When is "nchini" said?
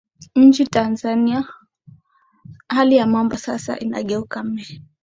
0.35-0.69